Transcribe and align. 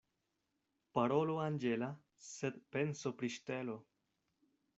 Parolo 0.97 1.35
anĝela, 1.43 1.89
sed 2.29 2.59
penso 2.77 3.13
pri 3.21 3.31
ŝtelo. 3.37 3.79